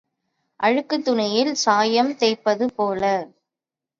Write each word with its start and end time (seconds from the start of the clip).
அழுக்குத் 0.59 1.03
துணியில் 1.05 1.53
சாயம் 1.55 2.11
தோய்ப்பது 2.15 2.67
போல. 2.73 3.03